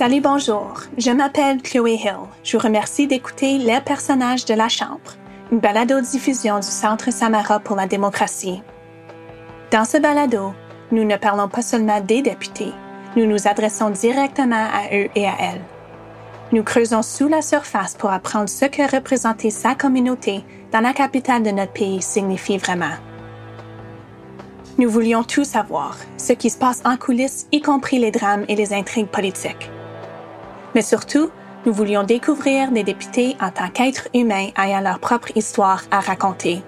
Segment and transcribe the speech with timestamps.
[0.00, 0.84] Salut, bonjour.
[0.96, 2.16] Je m'appelle Chloé Hill.
[2.42, 5.12] Je vous remercie d'écouter Les personnages de la Chambre,
[5.52, 8.62] une balado-diffusion du Centre Samara pour la démocratie.
[9.70, 10.54] Dans ce balado,
[10.90, 12.72] nous ne parlons pas seulement des députés,
[13.14, 15.60] nous nous adressons directement à eux et à elles.
[16.52, 20.42] Nous creusons sous la surface pour apprendre ce que représenter sa communauté
[20.72, 22.96] dans la capitale de notre pays signifie vraiment.
[24.78, 28.56] Nous voulions tout savoir, ce qui se passe en coulisses, y compris les drames et
[28.56, 29.70] les intrigues politiques.
[30.74, 31.30] Mais surtout,
[31.66, 36.62] nous voulions découvrir des députés en tant qu'êtres humains ayant leur propre histoire à raconter.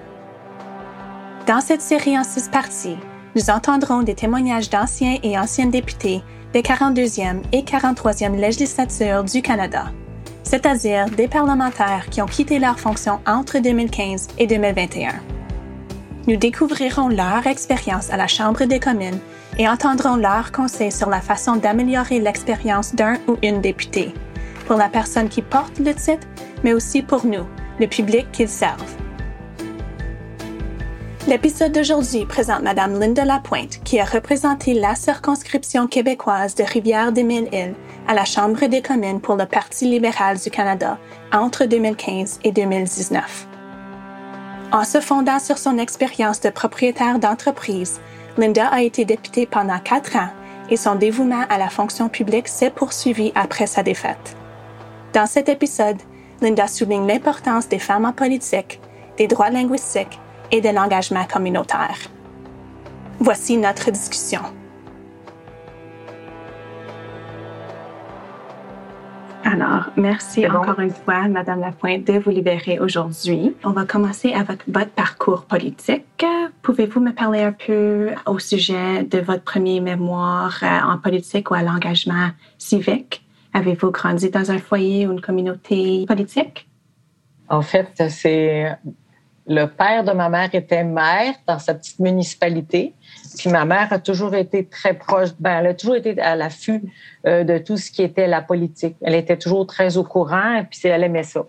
[1.46, 2.98] Dans cette série en six parties,
[3.34, 9.86] nous entendrons des témoignages d'anciens et anciennes députés des 42e et 43e législatures du Canada,
[10.42, 15.12] c'est-à-dire des parlementaires qui ont quitté leur fonction entre 2015 et 2021.
[16.28, 19.18] Nous découvrirons leur expérience à la Chambre des communes
[19.58, 24.14] et entendrons leurs conseils sur la façon d'améliorer l'expérience d'un ou une députée,
[24.66, 26.26] pour la personne qui porte le titre,
[26.62, 27.44] mais aussi pour nous,
[27.80, 28.96] le public qu'ils servent.
[31.26, 37.74] L'épisode d'aujourd'hui présente Mme Linda Lapointe, qui a représenté la circonscription québécoise de Rivière-des-Mille-Îles
[38.08, 40.98] à la Chambre des communes pour le Parti libéral du Canada
[41.32, 43.51] entre 2015 et 2019.
[44.72, 48.00] En se fondant sur son expérience de propriétaire d'entreprise,
[48.38, 50.30] Linda a été députée pendant quatre ans
[50.70, 54.34] et son dévouement à la fonction publique s'est poursuivi après sa défaite.
[55.12, 55.98] Dans cet épisode,
[56.40, 58.80] Linda souligne l'importance des femmes en politique,
[59.18, 60.18] des droits linguistiques
[60.50, 61.98] et de l'engagement communautaire.
[63.20, 64.40] Voici notre discussion.
[69.44, 73.54] Alors, merci encore une fois, Madame Lapointe, de vous libérer aujourd'hui.
[73.64, 76.24] On va commencer avec votre parcours politique.
[76.62, 81.54] Pouvez-vous me parler un peu au sujet de votre premier mémoire euh, en politique ou
[81.54, 83.24] à l'engagement civique?
[83.52, 86.68] Avez-vous grandi dans un foyer ou une communauté politique?
[87.48, 88.78] En fait, c'est
[89.46, 92.94] le père de ma mère était maire dans sa petite municipalité.
[93.38, 96.82] Puis ma mère a toujours été très proche, ben, elle a toujours été à l'affût
[97.26, 98.96] euh, de tout ce qui était la politique.
[99.02, 101.44] Elle était toujours très au courant et puis elle aimait ça.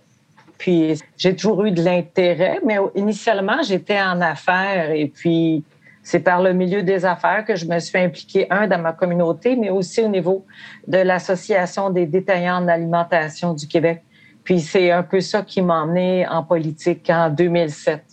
[0.58, 5.64] Puis j'ai toujours eu de l'intérêt, mais initialement j'étais en affaires et puis
[6.04, 9.56] c'est par le milieu des affaires que je me suis impliquée, un, dans ma communauté,
[9.56, 10.46] mais aussi au niveau
[10.88, 14.04] de l'Association des détaillants en alimentation du Québec.
[14.44, 18.04] Puis c'est un peu ça qui m'a emmené en politique en 2007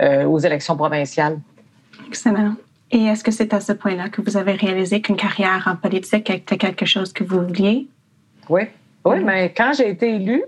[0.00, 1.38] euh, aux élections provinciales.
[2.06, 2.54] Excellent.
[2.90, 6.28] Et est-ce que c'est à ce point-là que vous avez réalisé qu'une carrière en politique
[6.28, 7.88] était quelque chose que vous vouliez?
[8.48, 8.62] Oui,
[9.04, 10.44] oui, mais quand j'ai été élue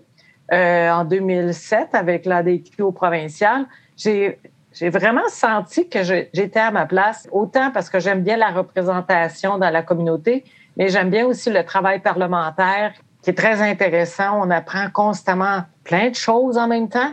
[0.52, 4.38] euh, en 2007 avec l'ADQ au provincial, j'ai
[4.74, 9.56] j'ai vraiment senti que j'étais à ma place, autant parce que j'aime bien la représentation
[9.56, 10.44] dans la communauté,
[10.76, 12.92] mais j'aime bien aussi le travail parlementaire
[13.24, 14.38] qui est très intéressant.
[14.46, 17.12] On apprend constamment plein de choses en même temps.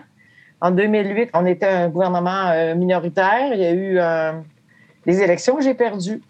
[0.59, 3.53] En 2008, on était un gouvernement euh, minoritaire.
[3.53, 4.33] Il y a eu euh,
[5.05, 6.21] les élections que j'ai perdues.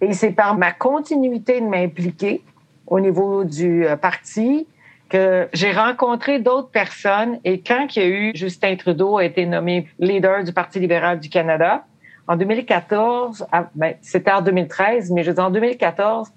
[0.00, 2.42] Et c'est par ma continuité de m'impliquer
[2.86, 4.68] au niveau du euh, parti
[5.08, 7.40] que j'ai rencontré d'autres personnes.
[7.44, 11.18] Et quand il y a eu Justin Trudeau a été nommé leader du Parti libéral
[11.18, 11.84] du Canada,
[12.28, 16.32] en 2014, ah, ben, c'était en 2013, mais je en 2014, euh,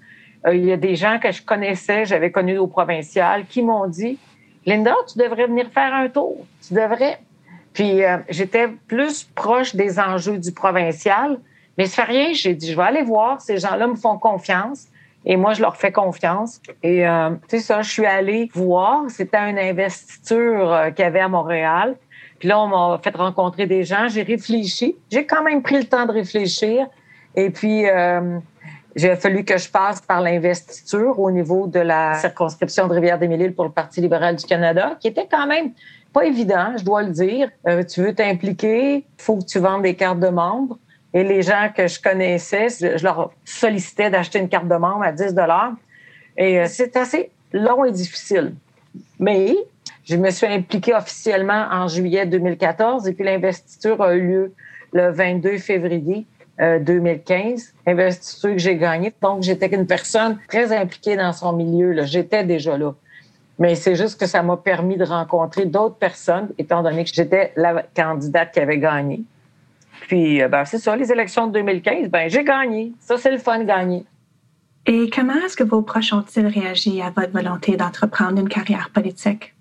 [0.52, 4.18] il y a des gens que je connaissais, j'avais connus au provincial, qui m'ont dit,
[4.66, 6.46] Linda, tu devrais venir faire un tour.
[6.66, 7.18] Tu devrais.
[7.72, 11.38] Puis euh, j'étais plus proche des enjeux du provincial.
[11.78, 14.86] Mais ça fait rien, j'ai dit, je vais aller voir, ces gens-là me font confiance.
[15.24, 16.60] Et moi, je leur fais confiance.
[16.82, 19.04] Et euh, tu sais ça, je suis allée voir.
[19.10, 21.96] C'était une investiture euh, qu'il y avait à Montréal.
[22.38, 24.08] Puis là, on m'a fait rencontrer des gens.
[24.08, 24.96] J'ai réfléchi.
[25.10, 26.86] J'ai quand même pris le temps de réfléchir.
[27.36, 28.38] Et puis, euh,
[28.96, 33.64] j'ai fallu que je passe par l'investiture au niveau de la circonscription de Rivière-des-Mille pour
[33.64, 35.72] le Parti libéral du Canada, qui était quand même
[36.12, 37.50] pas évident, je dois le dire.
[37.68, 40.78] Euh, tu veux t'impliquer, faut que tu vendes des cartes de membres.
[41.12, 45.12] Et les gens que je connaissais, je leur sollicitais d'acheter une carte de membre à
[45.12, 45.34] 10
[46.36, 48.54] Et euh, c'est assez long et difficile.
[49.18, 49.54] Mais
[50.04, 54.54] je me suis impliquée officiellement en juillet 2014 et puis l'investiture a eu lieu
[54.92, 56.26] le 22 février
[56.60, 57.74] 2015.
[57.86, 59.12] Euh, investiture que j'ai gagnée.
[59.22, 62.04] Donc, j'étais une personne très impliquée dans son milieu.
[62.04, 62.94] J'étais déjà là.
[63.58, 67.52] Mais c'est juste que ça m'a permis de rencontrer d'autres personnes, étant donné que j'étais
[67.56, 69.22] la candidate qui avait gagné.
[70.08, 72.92] Puis, euh, ben, c'est ça, les élections de 2015, ben, j'ai gagné.
[73.00, 74.04] Ça, c'est le fun de gagner.
[74.86, 79.54] Et comment est-ce que vos proches ont-ils réagi à votre volonté d'entreprendre une carrière politique?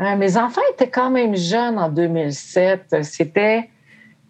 [0.00, 2.96] Euh, mes enfants étaient quand même jeunes en 2007.
[3.02, 3.70] C'était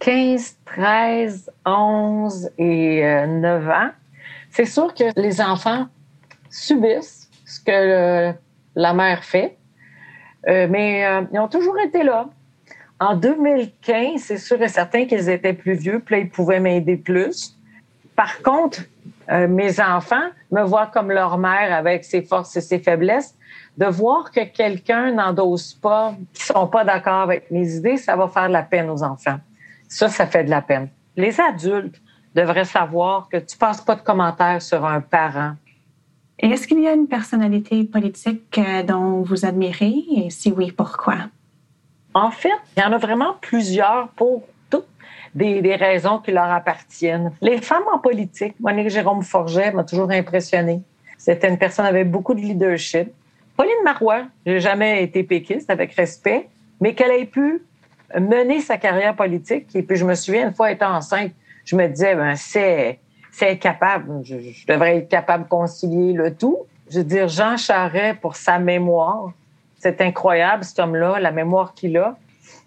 [0.00, 3.91] 15, 13, 11 et 9 euh, ans.
[4.50, 5.87] C'est sûr que les enfants
[6.50, 8.35] subissent ce que
[8.75, 9.56] la mère fait.
[10.49, 12.29] Euh, mais euh, ils ont toujours été là.
[13.00, 17.56] En 2015, c'est sûr et certain qu'ils étaient plus vieux, puis ils pouvaient m'aider plus.
[18.14, 18.82] Par contre,
[19.29, 23.35] mes enfants me voient comme leur mère avec ses forces et ses faiblesses.
[23.76, 28.29] De voir que quelqu'un n'endosse pas, qui sont pas d'accord avec mes idées, ça va
[28.29, 29.41] faire de la peine aux enfants.
[29.94, 30.88] Ça, ça fait de la peine.
[31.17, 32.02] Les adultes
[32.35, 35.52] devraient savoir que tu passes pas de commentaires sur un parent.
[36.41, 39.94] Et est-ce qu'il y a une personnalité politique euh, dont vous admirez?
[40.17, 41.14] Et si oui, pourquoi?
[42.12, 44.88] En fait, il y en a vraiment plusieurs pour toutes
[45.32, 47.31] des, raisons qui leur appartiennent.
[47.41, 50.82] Les femmes en politique, Monique Jérôme Forget m'a toujours impressionnée.
[51.19, 53.12] C'était une personne avec beaucoup de leadership.
[53.56, 56.49] Pauline Marois, j'ai jamais été péquiste avec respect,
[56.81, 57.62] mais qu'elle ait pu
[58.19, 59.75] mener sa carrière politique.
[59.75, 61.32] Et puis, je me souviens, une fois étant enceinte,
[61.64, 62.99] je me disais, ben, c'est,
[63.31, 64.37] c'est capable, je,
[64.69, 66.58] devrais être capable de concilier le tout.
[66.90, 69.32] Je veux dire, Jean Charest, pour sa mémoire,
[69.78, 72.16] c'est incroyable, cet homme-là, la mémoire qu'il a.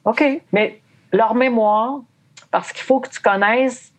[0.05, 0.79] OK, mais
[1.11, 1.99] leur mémoire,
[2.51, 3.93] parce qu'il faut que tu connaisses,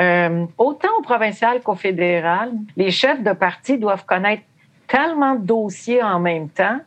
[0.00, 4.42] euh, autant au provincial qu'au fédéral, les chefs de parti doivent connaître
[4.86, 6.78] tellement de dossiers en même temps.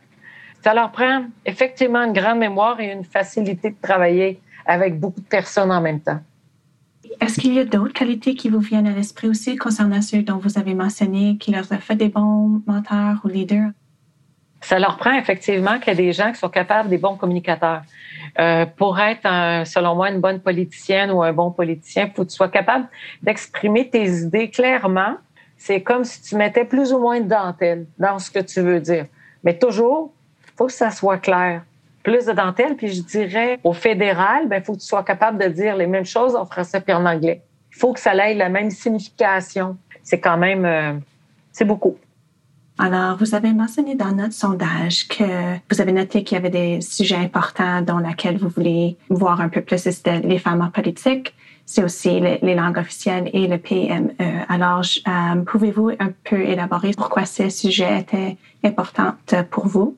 [0.62, 5.26] Ça leur prend effectivement une grande mémoire et une facilité de travailler avec beaucoup de
[5.26, 6.20] personnes en même temps.
[7.20, 10.36] Est-ce qu'il y a d'autres qualités qui vous viennent à l'esprit aussi concernant ceux dont
[10.36, 13.70] vous avez mentionné, qui leur a fait des bons menteurs ou leaders?
[14.60, 17.82] Ça leur prend effectivement qu'il y a des gens qui sont capables des bons communicateurs.
[18.38, 22.30] Euh, pour être, selon moi, une bonne politicienne ou un bon politicien, il faut que
[22.30, 22.86] tu sois capable
[23.22, 25.14] d'exprimer tes idées clairement.
[25.56, 28.80] C'est comme si tu mettais plus ou moins de dentelle dans ce que tu veux
[28.80, 29.06] dire.
[29.42, 30.12] Mais toujours,
[30.60, 31.62] faut que ça soit clair
[32.02, 32.76] plus de dentelle.
[32.76, 36.04] Puis je dirais, au fédéral, ben, faut que tu sois capable de dire les mêmes
[36.04, 37.40] choses en français puis en anglais.
[37.72, 39.78] Il faut que ça ait la même signification.
[40.02, 40.92] C'est quand même, euh,
[41.50, 41.96] c'est beaucoup.
[42.78, 45.24] Alors, vous avez mentionné dans notre sondage que
[45.70, 49.48] vous avez noté qu'il y avait des sujets importants dans lesquels vous voulez voir un
[49.48, 49.78] peu plus.
[49.78, 51.34] C'était les femmes en politique,
[51.64, 54.10] c'est aussi les, langues officielles et le PME.
[54.48, 59.14] Alors, euh, pouvez-vous un peu élaborer pourquoi ces sujets étaient importants
[59.50, 59.96] pour vous?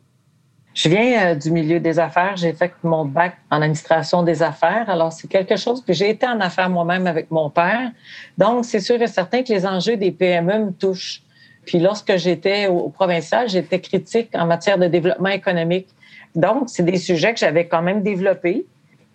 [0.74, 2.36] Je viens euh, du milieu des affaires.
[2.36, 4.88] J'ai fait mon bac en administration des affaires.
[4.88, 7.90] Alors, c'est quelque chose que j'ai été en affaires moi-même avec mon père.
[8.38, 11.22] Donc, c'est sûr et certain que les enjeux des PME me touchent.
[11.66, 15.88] Puis, lorsque j'étais au, provincial, j'étais critique en matière de développement économique.
[16.34, 18.64] Donc, c'est des sujets que j'avais quand même développés.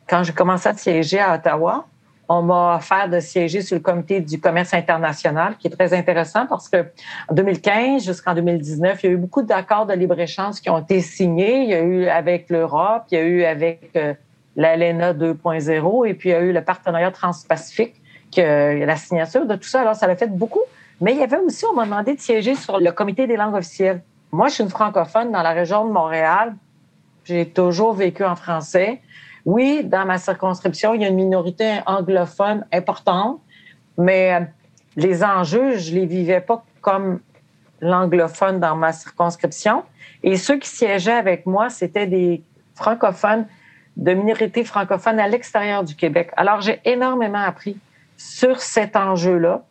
[0.07, 1.87] Quand j'ai commencé à siéger à Ottawa,
[2.29, 6.45] on m'a offert de siéger sur le comité du commerce international, qui est très intéressant
[6.45, 6.85] parce que
[7.29, 11.01] en 2015 jusqu'en 2019, il y a eu beaucoup d'accords de libre-échange qui ont été
[11.01, 11.63] signés.
[11.63, 14.13] Il y a eu avec l'Europe, il y a eu avec euh,
[14.55, 17.95] l'ALENA 2.0 et puis il y a eu le partenariat transpacifique,
[18.35, 19.81] que, la signature de tout ça.
[19.81, 20.63] Alors, ça l'a fait beaucoup.
[20.99, 23.53] Mais il y avait aussi, on m'a demandé de siéger sur le comité des langues
[23.53, 24.01] officielles.
[24.31, 26.55] Moi, je suis une francophone dans la région de Montréal.
[27.23, 28.99] J'ai toujours vécu en français.
[29.47, 33.39] Oui, dans ma circonscription, il y a une minorité anglophone importante,
[33.97, 34.45] mais euh,
[34.97, 37.21] les enjeux, je les vivais pas comme
[37.79, 39.83] l'anglophone dans ma circonscription.
[40.21, 42.43] Et ceux qui siégeaient avec moi, c'était des
[42.75, 43.45] francophones
[43.95, 46.31] de minorités francophones à l'extérieur du Québec.
[46.35, 47.77] Alors, j'ai énormément appris
[48.17, 49.63] sur cet enjeu-là.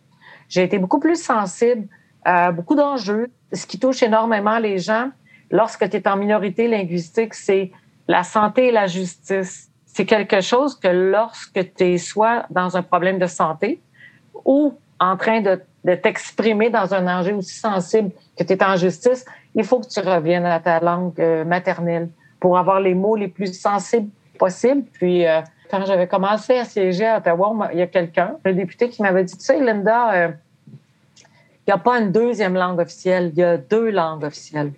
[0.49, 1.87] J'ai été beaucoup plus sensible
[2.25, 3.31] à beaucoup d'enjeux.
[3.53, 5.11] Ce qui touche énormément les gens
[5.51, 7.73] lorsque tu es en minorité linguistique, c'est
[8.09, 12.83] la santé et la justice, c'est quelque chose que lorsque tu es soit dans un
[12.83, 13.81] problème de santé
[14.45, 15.59] ou en train de,
[15.95, 19.25] t'exprimer dans un enjeu aussi sensible que tu es en justice,
[19.55, 22.11] il faut que tu reviennes à ta langue euh, maternelle
[22.41, 24.83] pour avoir les mots les plus sensibles possibles.
[24.93, 28.91] Puis, euh, quand j'avais commencé à siéger à Ottawa, il y a quelqu'un, le député,
[28.91, 30.29] qui m'avait dit, tu sais, Linda, euh,
[30.69, 34.73] il n'y a pas une deuxième langue officielle, il y a deux langues officielles.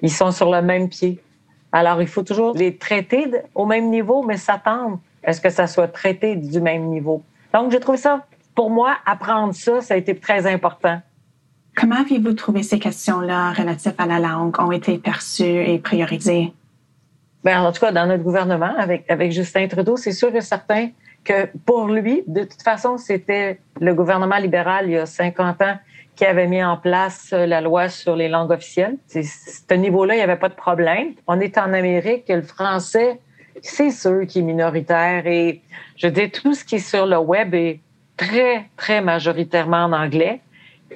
[0.00, 1.20] Ils sont sur le même pied.
[1.72, 5.66] Alors, il faut toujours les traiter au même niveau, mais s'attendre à ce que ça
[5.66, 7.22] soit traité du même niveau.
[7.54, 11.00] Donc, j'ai trouvé ça, pour moi, apprendre ça, ça a été très important.
[11.74, 16.52] Comment avez-vous trouvé ces questions-là relatives à la langue ont été perçues et priorisées?
[17.42, 20.90] Bien, en tout cas, dans notre gouvernement, avec, avec Justin Trudeau, c'est sûr et certain
[21.24, 25.76] que pour lui, de toute façon, c'était le gouvernement libéral il y a 50 ans
[26.22, 28.96] qui avait mis en place euh, la loi sur les langues officielles.
[29.08, 31.14] C'est, ce niveau-là, il n'y avait pas de problème.
[31.26, 33.18] On est en Amérique, le français,
[33.60, 35.26] c'est sûr qui est minoritaire.
[35.26, 35.62] Et
[35.96, 37.80] je dis, tout ce qui est sur le web est
[38.16, 40.40] très, très majoritairement en anglais.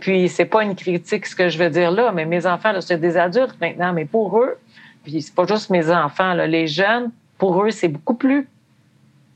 [0.00, 3.00] Puis, c'est pas une critique ce que je veux dire là, mais mes enfants, c'est
[3.00, 4.56] des adultes maintenant, mais pour eux,
[5.02, 8.46] puis c'est pas juste mes enfants, là, les jeunes, pour eux, c'est beaucoup plus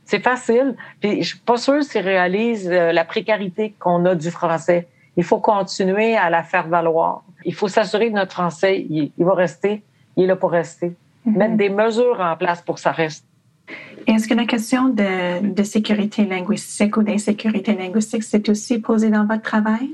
[0.05, 0.77] c'est facile.
[1.01, 4.89] Puis je suis pas sûre s'ils réalisent euh, la précarité qu'on a du français.
[5.21, 7.25] Il faut continuer à la faire valoir.
[7.45, 9.83] Il faut s'assurer que notre français, il, va rester,
[10.17, 10.95] il est là pour rester.
[11.27, 11.37] Mm-hmm.
[11.37, 13.27] Mettre des mesures en place pour que ça reste.
[14.07, 19.27] Est-ce que la question de, de sécurité linguistique ou d'insécurité linguistique, c'est aussi posé dans
[19.27, 19.91] votre travail?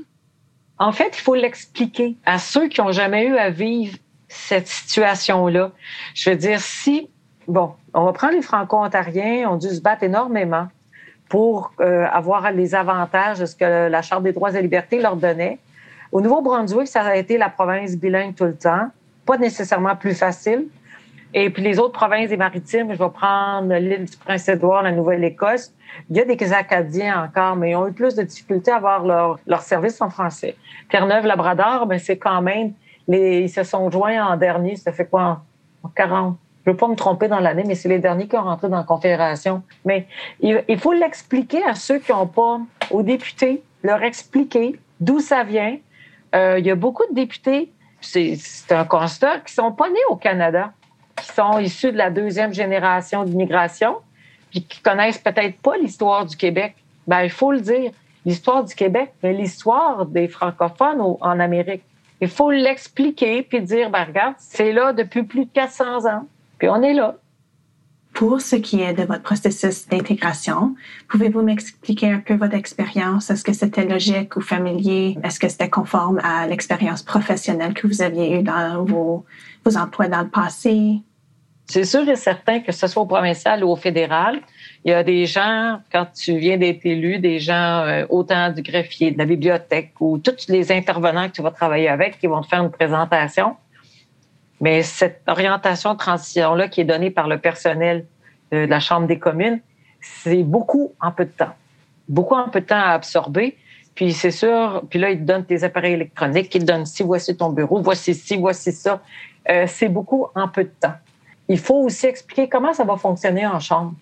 [0.79, 3.97] En fait, il faut l'expliquer à ceux qui n'ont jamais eu à vivre
[4.29, 5.71] cette situation-là.
[6.13, 7.09] Je veux dire, si,
[7.49, 10.69] bon, on va prendre les Franco-Ontariens, ont dû se battre énormément
[11.29, 15.15] pour euh, avoir les avantages de ce que la Charte des droits et libertés leur
[15.15, 15.59] donnait.
[16.11, 18.89] Au Nouveau-Brunswick, ça a été la province bilingue tout le temps,
[19.25, 20.67] pas nécessairement plus facile.
[21.33, 25.73] Et puis les autres provinces des maritimes, je vais prendre l'île du Prince-Édouard, la Nouvelle-Écosse.
[26.09, 29.05] Il y a des Acadiens encore, mais ils ont eu plus de difficultés à avoir
[29.05, 30.55] leur, leur service en français.
[30.89, 32.71] Terre-Neuve-Labrador, ben c'est quand même,
[33.07, 35.41] les, ils se sont joints en dernier, ça fait quoi,
[35.83, 36.37] en 40,
[36.67, 38.67] je ne veux pas me tromper dans l'année, mais c'est les derniers qui ont rentré
[38.67, 39.63] dans la Confédération.
[39.85, 40.05] Mais
[40.41, 42.59] il, faut l'expliquer à ceux qui n'ont pas,
[42.91, 45.77] aux députés, leur expliquer d'où ça vient.
[46.35, 47.71] Euh, il y a beaucoup de députés,
[48.01, 48.37] c'est
[48.71, 50.73] un constat, qui sont pas nés au Canada,
[51.15, 53.99] qui sont issus de la deuxième génération d'immigration,
[54.49, 56.75] puis qui connaissent peut-être pas l'histoire du Québec.
[57.07, 57.91] Ben, il faut le dire,
[58.25, 61.83] l'histoire du Québec, mais l'histoire des francophones en Amérique.
[62.19, 66.27] Il faut l'expliquer puis dire, ben regarde, c'est là depuis plus de 400 ans.
[66.57, 67.15] Puis on est là.
[68.13, 70.75] Pour ce qui est de votre processus d'intégration,
[71.07, 73.29] pouvez-vous m'expliquer un peu votre expérience?
[73.29, 75.19] Est-ce que c'était logique ou familier?
[75.23, 79.23] Est-ce que c'était conforme à l'expérience professionnelle que vous aviez eue dans vos,
[79.63, 81.03] vos emplois dans le passé?
[81.67, 84.39] C'est sûr et certain que ce soit au provincial ou au fédéral,
[84.85, 88.61] il y a des gens, quand tu viens d'être élu, des gens euh, autant du
[88.61, 92.41] greffier, de la bibliothèque ou tous les intervenants que tu vas travailler avec qui vont
[92.41, 93.57] te faire une présentation.
[94.59, 98.05] Mais cette orientation transition-là qui est donnée par le personnel
[98.51, 99.59] de la Chambre des communes,
[100.01, 101.53] c'est beaucoup en peu de temps.
[102.07, 103.57] Beaucoup en peu de temps à absorber.
[103.95, 107.03] Puis c'est sûr, puis là, ils te donnent tes appareils électroniques, ils te donnent si
[107.03, 109.01] voici ton bureau, voici ci, voici ça.
[109.49, 110.93] Euh, c'est beaucoup en peu de temps.
[111.47, 113.93] Il faut aussi expliquer comment ça va fonctionner en chambre.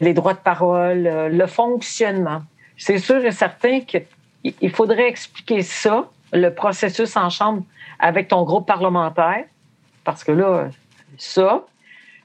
[0.00, 2.42] Les droits de parole, euh, le fonctionnement.
[2.76, 7.62] C'est sûr et certain qu'il faudrait expliquer ça, le processus en chambre,
[8.00, 9.44] avec ton groupe parlementaire
[10.04, 10.68] parce que là,
[11.18, 11.64] ça,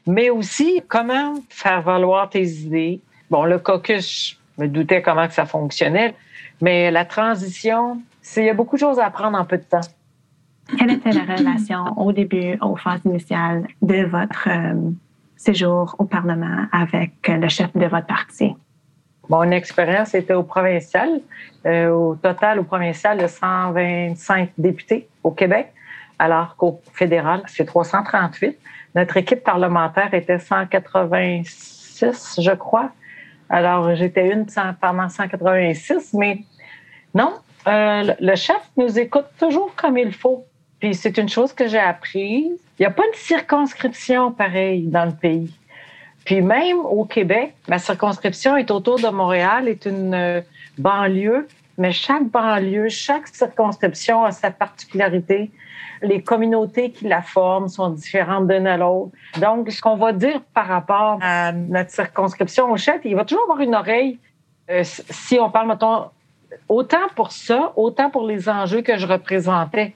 [0.05, 3.01] mais aussi comment faire valoir tes idées.
[3.29, 6.15] Bon, le caucus, je me doutais comment que ça fonctionnait,
[6.61, 8.01] mais la transition,
[8.35, 9.81] il y a beaucoup de choses à apprendre en peu de temps.
[10.77, 14.91] Quelle était la relation au début, aux phases initiales de votre euh,
[15.37, 18.53] séjour au Parlement avec le chef de votre parti?
[19.29, 21.21] Mon expérience était au provincial.
[21.65, 25.73] Euh, au total, au provincial, de 125 députés au Québec
[26.19, 28.57] alors qu'au fédéral, c'est 338.
[28.95, 32.91] Notre équipe parlementaire était 186, je crois.
[33.49, 34.45] Alors, j'étais une
[34.81, 36.43] pendant 186, mais
[37.13, 37.33] non,
[37.67, 40.45] euh, le chef nous écoute toujours comme il faut.
[40.79, 42.59] Puis c'est une chose que j'ai apprise.
[42.77, 45.53] Il n'y a pas de circonscription pareille dans le pays.
[46.25, 50.41] Puis même au Québec, ma circonscription est autour de Montréal, est une euh,
[50.77, 51.47] banlieue,
[51.77, 55.51] mais chaque banlieue, chaque circonscription a sa particularité,
[56.01, 59.11] les communautés qui la forment sont différentes d'une à l'autre.
[59.39, 63.43] Donc, ce qu'on va dire par rapport à notre circonscription au chef, il va toujours
[63.43, 64.19] avoir une oreille.
[64.69, 66.05] Euh, si on parle, mettons,
[66.69, 69.93] autant pour ça, autant pour les enjeux que je représentais.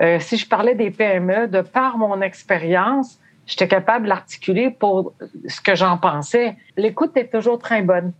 [0.00, 5.12] Euh, si je parlais des PME, de par mon expérience, j'étais capable de l'articuler pour
[5.46, 6.56] ce que j'en pensais.
[6.76, 8.12] L'écoute est toujours très bonne.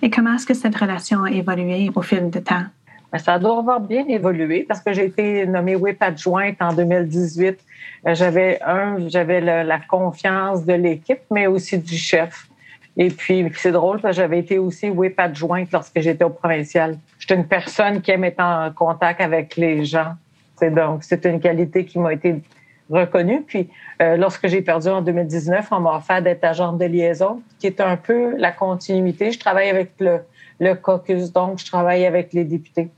[0.00, 2.66] Et comment est-ce que cette relation a évolué au fil du temps?
[3.12, 7.58] Ben, ça doit avoir bien évolué parce que j'ai été nommée WIP adjointe en 2018.
[8.06, 12.48] Euh, j'avais un, j'avais la confiance de l'équipe, mais aussi du chef.
[13.00, 16.98] Et puis, c'est drôle parce que j'avais été aussi WIP adjointe lorsque j'étais au provincial.
[17.20, 20.14] J'étais une personne qui aime être en contact avec les gens.
[20.56, 22.42] C'est donc, c'est une qualité qui m'a été
[22.90, 23.42] reconnue.
[23.42, 23.68] Puis,
[24.02, 27.80] euh, lorsque j'ai perdu en 2019, on m'a offert d'être agent de liaison, qui est
[27.80, 29.30] un peu la continuité.
[29.30, 30.18] Je travaille avec le,
[30.58, 32.88] le caucus, donc je travaille avec les députés.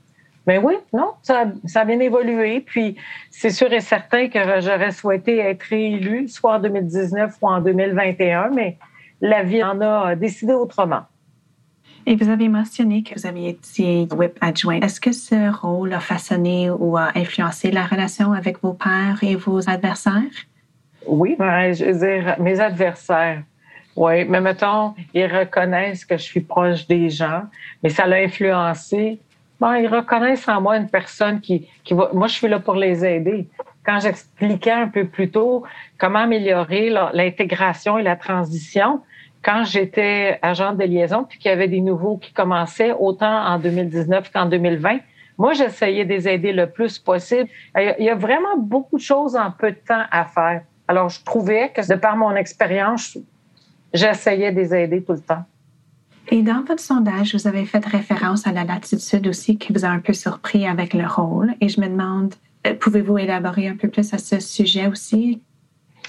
[0.47, 2.61] Mais oui, non, ça, ça a bien évolué.
[2.61, 2.95] Puis
[3.29, 8.49] c'est sûr et certain que j'aurais souhaité être réélu, soit en 2019 ou en 2021,
[8.49, 8.77] mais
[9.21, 11.03] la vie en a décidé autrement.
[12.07, 14.79] Et vous avez mentionné que vous aviez été whip adjoint.
[14.79, 19.35] Est-ce que ce rôle a façonné ou a influencé la relation avec vos pairs et
[19.35, 20.23] vos adversaires?
[21.05, 23.43] Oui, ben, je veux dire, mes adversaires.
[23.95, 27.43] Oui, mais mettons, ils reconnaissent que je suis proche des gens,
[27.83, 29.19] mais ça l'a influencé
[29.61, 32.09] Bon, ils reconnaissent en moi une personne qui, qui va.
[32.13, 33.47] Moi, je suis là pour les aider.
[33.85, 35.61] Quand j'expliquais un peu plus tôt
[35.99, 39.01] comment améliorer l'intégration et la transition,
[39.43, 43.59] quand j'étais agente de liaison, puis qu'il y avait des nouveaux qui commençaient autant en
[43.59, 44.97] 2019 qu'en 2020,
[45.37, 47.47] Moi, j'essayais de les aider le plus possible.
[47.77, 50.63] Il y a vraiment beaucoup de choses en peu de temps à faire.
[50.87, 53.15] Alors, je trouvais que de par mon expérience,
[53.93, 55.45] j'essayais de les aider tout le temps.
[56.33, 59.89] Et dans votre sondage, vous avez fait référence à la latitude aussi qui vous a
[59.89, 61.53] un peu surpris avec le rôle.
[61.59, 62.33] Et je me demande,
[62.65, 65.41] euh, pouvez-vous élaborer un peu plus à ce sujet aussi?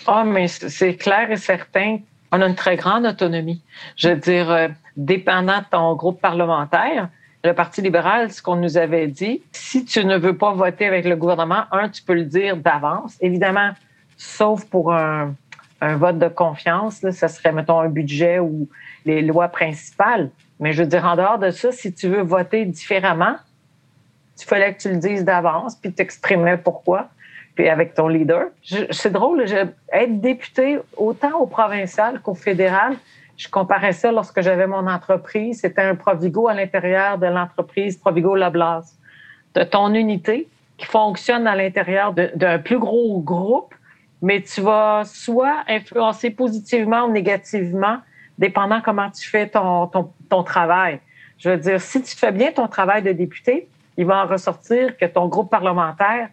[0.07, 1.99] Ah, mais c'est clair et certain.
[2.31, 3.63] On a une très grande autonomie.
[3.97, 7.09] Je veux dire, euh, dépendant de ton groupe parlementaire,
[7.43, 11.05] le Parti libéral, ce qu'on nous avait dit, si tu ne veux pas voter avec
[11.05, 13.17] le gouvernement, un, tu peux le dire d'avance.
[13.21, 13.73] Évidemment,
[14.17, 15.35] sauf pour un,
[15.83, 18.69] un vote de confiance, là, ça serait, mettons, un budget ou
[19.05, 20.31] les lois principales.
[20.61, 23.35] Mais je veux dire, en dehors de ça, si tu veux voter différemment,
[24.39, 27.09] il fallait que tu le dises d'avance, puis t'exprimer pourquoi,
[27.57, 28.47] puis avec ton leader.
[28.91, 29.45] C'est drôle,
[29.93, 32.95] être député autant au provincial qu'au fédéral,
[33.37, 35.63] je comparais ça lorsque j'avais mon entreprise.
[35.63, 38.95] C'était un Provigo à l'intérieur de l'entreprise Provigo Lablas.
[39.55, 40.49] De ton unité
[40.79, 43.75] qui fonctionne à l'intérieur d'un plus gros groupe,
[44.23, 47.99] mais tu vas soit influencer positivement ou négativement
[48.39, 51.01] dépendant comment tu fais ton, ton, travail.
[51.39, 54.97] Je veux dire, si tu fais bien ton travail de député, il va en ressortir
[54.97, 56.29] que ton groupe parlementaire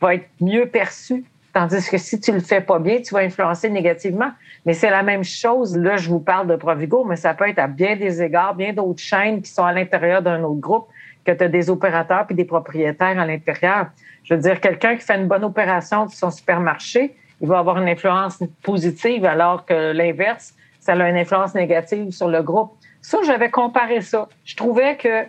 [0.00, 1.24] va être mieux perçu.
[1.52, 4.30] Tandis que si tu le fais pas bien, tu vas influencer négativement.
[4.64, 5.76] Mais c'est la même chose.
[5.76, 8.72] Là, je vous parle de Provigo, mais ça peut être à bien des égards, bien
[8.72, 10.88] d'autres chaînes qui sont à l'intérieur d'un autre groupe,
[11.24, 13.86] que tu as des opérateurs puis des propriétaires à l'intérieur.
[14.24, 17.78] Je veux dire, quelqu'un qui fait une bonne opération de son supermarché, il va avoir
[17.78, 22.72] une influence positive, alors que l'inverse, ça a une influence négative sur le groupe.
[23.00, 24.28] Ça, j'avais comparé ça.
[24.44, 25.24] Je trouvais que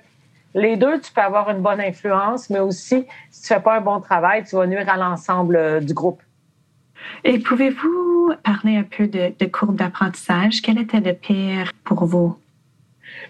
[0.53, 3.81] les deux, tu peux avoir une bonne influence, mais aussi, si tu fais pas un
[3.81, 6.21] bon travail, tu vas nuire à l'ensemble euh, du groupe.
[7.24, 10.62] Et pouvez-vous parler un peu de, de courbe d'apprentissage?
[10.62, 12.38] Quel était le pire pour vous?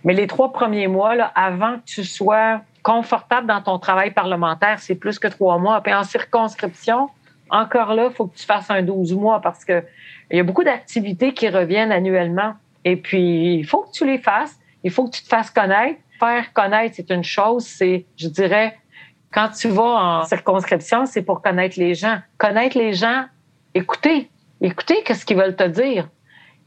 [0.03, 4.79] Mais les trois premiers mois, là, avant que tu sois confortable dans ton travail parlementaire,
[4.79, 5.81] c'est plus que trois mois.
[5.81, 7.09] Puis en circonscription,
[7.49, 9.83] encore là, il faut que tu fasses un 12 mois parce que
[10.31, 12.53] il y a beaucoup d'activités qui reviennent annuellement.
[12.83, 14.59] Et puis, il faut que tu les fasses.
[14.83, 15.99] Il faut que tu te fasses connaître.
[16.19, 17.65] Faire connaître, c'est une chose.
[17.65, 18.77] C'est, je dirais,
[19.31, 22.19] quand tu vas en circonscription, c'est pour connaître les gens.
[22.37, 23.25] Connaître les gens,
[23.73, 24.29] écouter.
[24.61, 26.09] Écouter qu'est-ce qu'ils veulent te dire.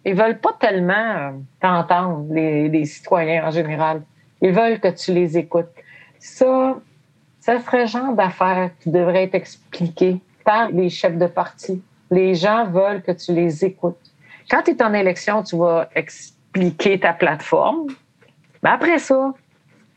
[0.05, 4.03] Ils veulent pas tellement euh, t'entendre, les, les citoyens en général.
[4.41, 5.67] Ils veulent que tu les écoutes.
[6.19, 6.77] Ça,
[7.41, 10.21] ça serait le genre d'affaires qui devrait être expliqué
[10.73, 11.83] les chefs de parti.
[12.11, 14.13] Les gens veulent que tu les écoutes.
[14.51, 17.87] Quand tu es en élection, tu vas expliquer ta plateforme.
[18.63, 19.33] Mais après ça,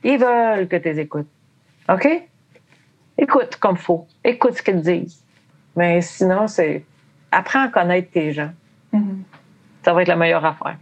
[0.04, 1.30] ils veulent que tu les écoutes.
[1.90, 2.08] OK?
[3.18, 4.08] Écoute comme faut.
[4.24, 5.24] Écoute ce qu'ils disent.
[5.76, 6.84] Mais sinon, c'est
[7.32, 8.52] apprends à connaître tes gens.
[8.94, 9.22] Mm-hmm.
[9.84, 10.78] Ça va être la meilleure affaire.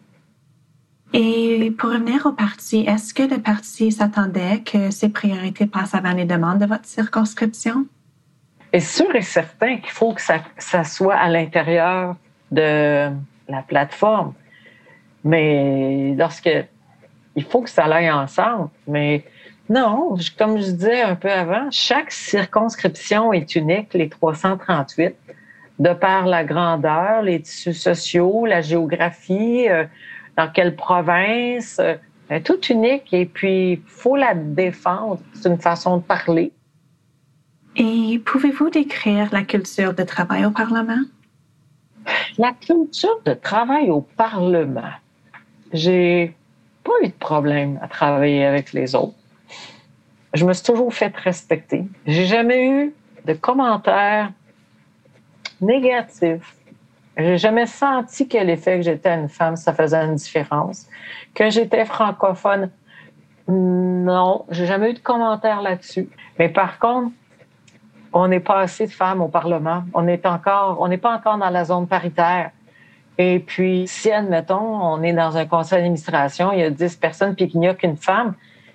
[1.14, 6.14] Et pour revenir au parti, est-ce que le parti s'attendait que ses priorités passent avant
[6.14, 7.88] les demandes de votre circonscription?
[8.72, 12.16] Est sûr et certain qu'il faut que ça, ça soit à l'intérieur
[12.52, 13.10] de
[13.48, 14.34] la plateforme.
[15.24, 16.50] Mais lorsque
[17.36, 18.70] il faut que ça aille ensemble.
[18.88, 19.24] Mais
[19.70, 25.16] non, comme je disais un peu avant, chaque circonscription est unique, les 338,
[25.80, 29.86] de par la grandeur, les tissus sociaux, la géographie, euh,
[30.36, 33.14] dans quelle province, euh, tout unique.
[33.14, 35.20] Et puis, il faut la défendre.
[35.34, 36.52] C'est une façon de parler.
[37.82, 41.00] Et pouvez-vous décrire la culture de travail au Parlement?
[42.38, 44.92] La culture de travail au Parlement.
[45.72, 46.36] J'ai
[46.84, 49.16] pas eu de problème à travailler avec les autres.
[50.34, 51.86] Je me suis toujours fait respecter.
[52.06, 54.34] J'ai jamais eu de commentaires
[55.62, 56.58] négatifs.
[57.18, 60.86] J'ai jamais senti que l'effet que j'étais une femme, ça faisait une différence.
[61.34, 62.72] Que j'étais francophone,
[63.48, 66.10] non, j'ai jamais eu de commentaires là-dessus.
[66.38, 67.14] Mais par contre,
[68.14, 69.84] on n'est pas assez de femmes au Parlement.
[69.94, 72.52] On est encore, on n'est pas encore dans la zone paritaire.
[73.18, 77.36] Et puis, si, admettons, on est dans un conseil d'administration, il y a 10 personnes
[77.36, 78.34] puis qu'il n'y a qu'une femme,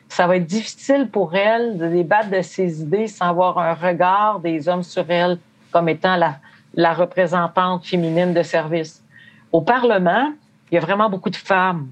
[0.08, 4.40] ça va être difficile pour elle de débattre de ses idées sans avoir un regard
[4.40, 5.38] des hommes sur elle
[5.72, 6.36] comme étant la,
[6.74, 9.02] la représentante féminine de service.
[9.50, 10.32] Au Parlement,
[10.70, 11.88] il y a vraiment beaucoup de femmes.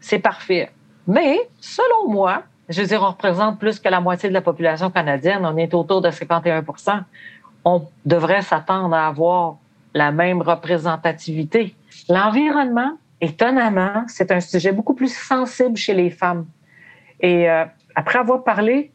[0.00, 0.70] C'est parfait.
[1.06, 4.90] Mais, selon moi, je veux dire, on représente plus que la moitié de la population
[4.90, 5.44] canadienne.
[5.44, 7.02] On est autour de 51%
[7.64, 9.56] On devrait s'attendre à avoir
[9.94, 11.74] la même représentativité.
[12.08, 16.46] L'environnement, étonnamment, c'est un sujet beaucoup plus sensible chez les femmes.
[17.20, 18.90] Et euh, après avoir parlé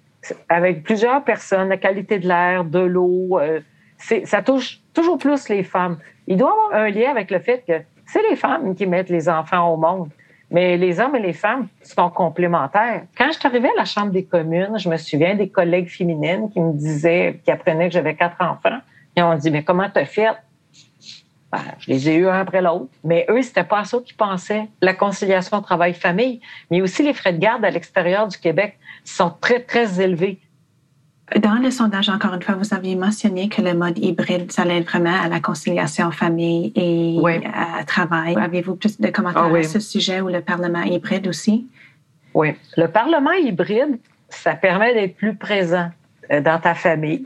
[0.50, 3.62] avec plusieurs personnes, la qualité de l'air, de l'eau, euh,
[3.98, 5.98] ça touche toujours plus les femmes.
[6.28, 9.30] Il doit avoir un lien avec le fait que c'est les femmes qui mettent les
[9.30, 10.10] enfants au monde.
[10.52, 13.04] Mais les hommes et les femmes sont complémentaires.
[13.18, 16.52] Quand je suis arrivée à la Chambre des communes, je me souviens des collègues féminines
[16.52, 18.80] qui me disaient, qui apprenaient que j'avais quatre enfants.
[19.16, 20.28] Et on dit, mais comment t'as fait?
[21.52, 22.88] Ben, je les ai eus un après l'autre.
[23.04, 24.68] Mais eux, c'était pas ça qu'ils pensaient.
[24.82, 29.62] La conciliation travail-famille, mais aussi les frais de garde à l'extérieur du Québec sont très,
[29.62, 30.40] très élevés.
[31.40, 34.84] Dans le sondage, encore une fois, vous aviez mentionné que le mode hybride, ça l'aide
[34.84, 37.18] vraiment à la conciliation famille et
[37.54, 38.36] à travail.
[38.38, 41.70] Avez-vous plus de commentaires ah à ce sujet ou le Parlement hybride aussi?
[42.34, 42.56] Oui.
[42.76, 45.90] Le Parlement hybride, ça permet d'être plus présent
[46.32, 47.26] euh, dans ta famille.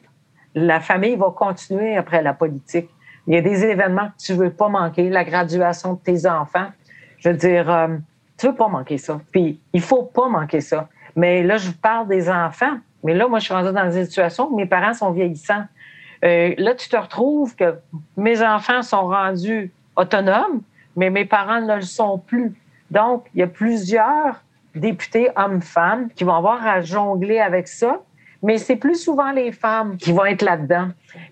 [0.53, 2.89] La famille va continuer après la politique.
[3.27, 6.67] Il y a des événements que tu veux pas manquer, la graduation de tes enfants.
[7.17, 7.87] Je veux dire, euh,
[8.37, 9.19] tu veux pas manquer ça.
[9.31, 10.89] Puis, il faut pas manquer ça.
[11.15, 12.77] Mais là, je vous parle des enfants.
[13.05, 15.65] Mais là, moi, je suis rendue dans une situation où mes parents sont vieillissants.
[16.23, 17.75] Euh, là, tu te retrouves que
[18.17, 20.61] mes enfants sont rendus autonomes,
[20.95, 22.55] mais mes parents ne le sont plus.
[22.89, 24.41] Donc, il y a plusieurs
[24.73, 28.01] députés hommes-femmes qui vont avoir à jongler avec ça,
[28.41, 30.87] mais c'est plus souvent les femmes qui vont être là-dedans.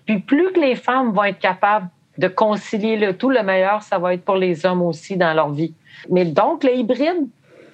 [0.06, 3.98] Puis plus que les femmes vont être capables de concilier le tout, le meilleur, ça
[3.98, 5.74] va être pour les hommes aussi dans leur vie.
[6.08, 7.26] Mais donc, le hybride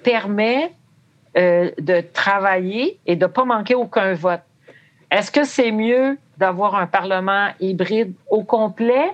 [0.03, 0.73] permet
[1.37, 4.41] euh, de travailler et de ne pas manquer aucun vote.
[5.09, 9.11] Est-ce que c'est mieux d'avoir un Parlement hybride au complet?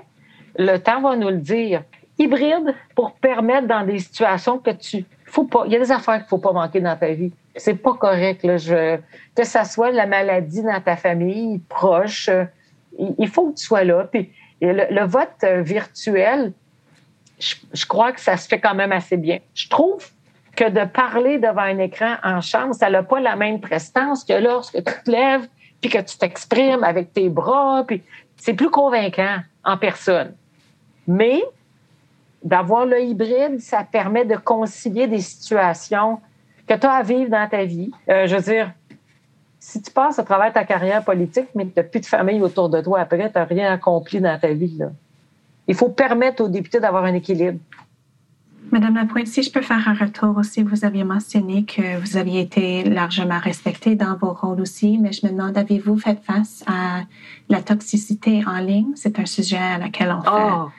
[0.57, 1.83] Le temps va nous le dire.
[2.19, 5.05] Hybride pour permettre dans des situations que tu...
[5.25, 7.31] Faut pas, il y a des affaires qu'il faut pas manquer dans ta vie.
[7.55, 8.43] C'est pas correct.
[8.43, 8.57] Là.
[9.35, 12.29] Que ça soit la maladie dans ta famille, proche,
[12.97, 14.07] il faut que tu sois là.
[14.11, 16.53] Puis le, vote euh, virtuel,
[17.39, 19.39] je, crois que ça se fait quand même assez bien.
[19.53, 20.09] Je trouve
[20.57, 24.33] que de parler devant un écran en chambre, ça n'a pas la même prestance que
[24.33, 25.47] lorsque tu te lèves
[25.79, 27.83] puis que tu t'exprimes avec tes bras.
[27.87, 28.03] Puis
[28.35, 30.33] c'est plus convaincant en personne.
[31.07, 31.41] Mais
[32.43, 36.19] d'avoir le hybride, ça permet de concilier des situations
[36.67, 37.91] que tu as à vivre dans ta vie.
[38.09, 38.71] Euh, je veux dire,
[39.59, 42.69] si tu passes à travers ta carrière politique, mais tu n'as plus de famille autour
[42.69, 44.79] de toi après, tu n'as rien accompli dans ta vie.
[45.67, 47.59] Il faut permettre aux députés d'avoir un équilibre.
[48.71, 52.41] Madame Lapointe, si je peux faire un retour aussi, vous aviez mentionné que vous aviez
[52.41, 57.03] été largement respectée dans vos rôles aussi, mais je me demande, avez-vous fait face à
[57.47, 58.91] la toxicité en ligne?
[58.95, 60.29] C'est un sujet à laquelle on fait.
[60.33, 60.69] Oh,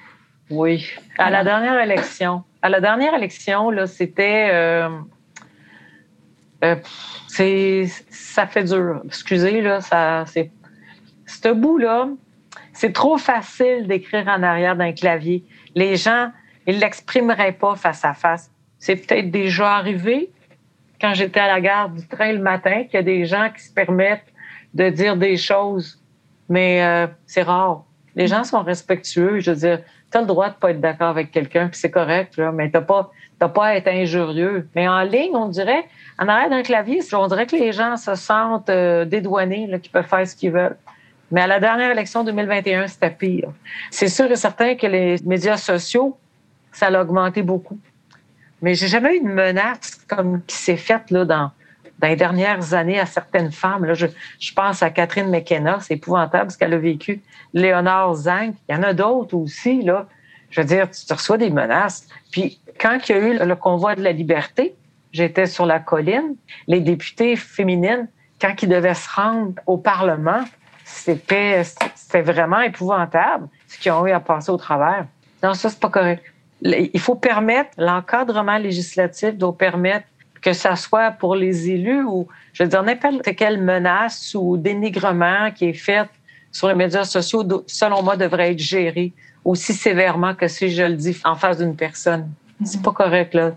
[0.50, 0.86] oui.
[1.16, 2.44] À la dernière élection.
[2.60, 4.50] À la dernière élection, là, c'était.
[4.52, 4.90] Euh,
[6.64, 6.76] euh,
[7.26, 9.00] c'est, ça fait dur.
[9.06, 9.80] Excusez, là,
[10.26, 10.50] c'est.
[11.24, 12.08] Ce bout-là,
[12.74, 15.44] c'est trop facile d'écrire en arrière d'un clavier.
[15.74, 16.30] Les gens
[16.68, 18.50] il l'exprimerait pas face à face.
[18.78, 20.30] C'est peut-être déjà arrivé
[21.00, 23.62] quand j'étais à la gare du train le matin qu'il y a des gens qui
[23.64, 24.30] se permettent
[24.74, 25.98] de dire des choses,
[26.48, 27.84] mais euh, c'est rare.
[28.14, 29.40] Les gens sont respectueux.
[29.40, 29.80] Je veux dire,
[30.12, 32.70] tu as le droit de pas être d'accord avec quelqu'un, puis c'est correct, là, mais
[32.70, 34.68] tu pas, pas à être injurieux.
[34.74, 35.86] Mais en ligne, on dirait,
[36.18, 40.06] en arrière d'un clavier, on dirait que les gens se sentent euh, dédouanés, qu'ils peuvent
[40.06, 40.76] faire ce qu'ils veulent.
[41.30, 43.52] Mais à la dernière élection 2021, c'était pire.
[43.90, 46.18] C'est sûr et certain que les médias sociaux
[46.72, 47.78] ça l'a augmenté beaucoup.
[48.62, 51.50] Mais j'ai jamais eu de menace comme qui s'est faite là, dans,
[51.98, 53.84] dans les dernières années à certaines femmes.
[53.84, 54.06] Là, je,
[54.40, 57.20] je pense à Catherine McKenna, c'est épouvantable ce qu'elle a vécu.
[57.54, 59.82] Léonard Zang, il y en a d'autres aussi.
[59.82, 60.06] Là.
[60.50, 62.08] Je veux dire, tu reçois des menaces.
[62.32, 64.74] Puis quand il y a eu le convoi de la liberté,
[65.12, 66.34] j'étais sur la colline,
[66.66, 68.08] les députés féminines,
[68.40, 70.44] quand ils devaient se rendre au Parlement,
[70.84, 71.62] c'était,
[71.94, 75.06] c'était vraiment épouvantable ce qu'ils ont eu à passer au travers.
[75.42, 76.22] Non, ça, c'est pas correct
[76.62, 80.06] il faut permettre, l'encadrement législatif doit permettre
[80.40, 85.50] que ça soit pour les élus ou, je veux dire, n'importe quelle menace ou dénigrement
[85.50, 86.08] qui est fait
[86.50, 89.12] sur les médias sociaux, selon moi, devrait être géré
[89.44, 92.30] aussi sévèrement que si je le dis en face d'une personne.
[92.64, 93.52] C'est pas correct, là.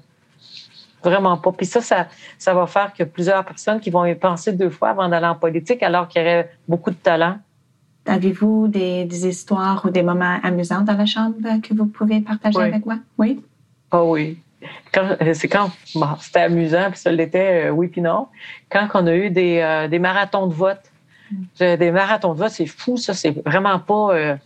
[1.04, 1.52] Vraiment pas.
[1.52, 4.90] Puis ça, ça, ça va faire que plusieurs personnes qui vont y penser deux fois
[4.90, 7.38] avant d'aller en politique alors qu'il y aurait beaucoup de talent
[8.06, 12.86] Avez-vous des, histoires ou des moments amusants dans la chambre que vous pouvez partager avec
[12.86, 12.98] moi?
[13.18, 13.40] Oui?
[13.92, 14.38] Ah oui.
[14.98, 18.28] Euh, c'est quand bon, c'était amusant, puis ça l'était, euh, oui puis non.
[18.70, 20.82] Quand on a eu des, euh, des marathons de vote,
[21.32, 21.76] mm.
[21.78, 24.38] des marathons de vote, c'est fou, ça, c'est vraiment pas.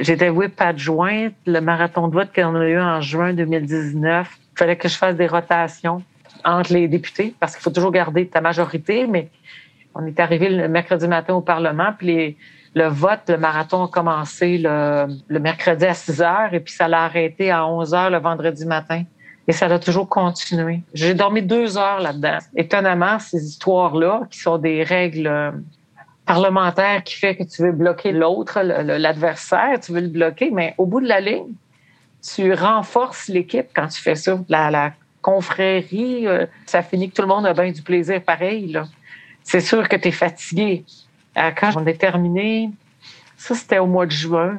[0.00, 4.38] J'étais whip adjointe, le marathon de vote qu'on a eu en juin 2019.
[4.52, 6.02] Il fallait que je fasse des rotations
[6.44, 9.28] entre les députés parce qu'il faut toujours garder ta majorité, mais
[9.94, 12.36] on est arrivé le mercredi matin au Parlement, puis les,
[12.76, 17.04] le vote, le marathon a commencé le, mercredi à 6 heures et puis ça l'a
[17.04, 19.02] arrêté à 11 heures le vendredi matin.
[19.48, 20.82] Et ça a toujours continué.
[20.92, 22.36] J'ai dormi deux heures là-dedans.
[22.54, 25.52] Étonnamment, ces histoires-là, qui sont des règles euh,
[26.26, 30.84] parlementaires qui fait que tu veux bloquer l'autre, l'adversaire, tu veux le bloquer, mais au
[30.84, 31.54] bout de la ligne,
[32.20, 34.38] tu renforces l'équipe quand tu fais ça.
[34.50, 38.78] La, la confrérie, euh, ça finit que tout le monde a bien du plaisir pareil.
[39.42, 40.84] C'est sûr que tu es fatigué.
[41.36, 42.70] Euh, quand on est terminé,
[43.36, 44.58] ça c'était au mois de juin,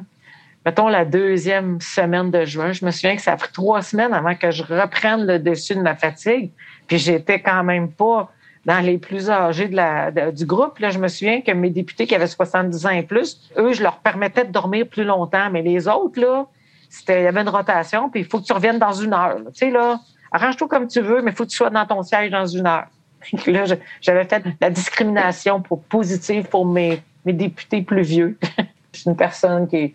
[0.64, 4.12] mettons la deuxième semaine de juin, je me souviens que ça a pris trois semaines
[4.12, 6.50] avant que je reprenne le dessus de ma fatigue.
[6.86, 8.30] Puis j'étais quand même pas
[8.64, 10.78] dans les plus âgés de la, du groupe.
[10.78, 13.82] Là, je me souviens que mes députés qui avaient 70 ans et plus, eux, je
[13.82, 15.48] leur permettais de dormir plus longtemps.
[15.50, 16.46] Mais les autres, là,
[16.90, 19.36] c'était, il y avait une rotation, puis il faut que tu reviennes dans une heure.
[19.54, 20.00] Tu sais, là,
[20.32, 22.66] arrange-toi comme tu veux, mais il faut que tu sois dans ton siège dans une
[22.66, 22.88] heure.
[23.46, 23.64] là,
[24.00, 28.38] j'avais fait la discrimination pour, positive pour mes, mes députés plus vieux.
[28.92, 29.94] je suis une personne qui est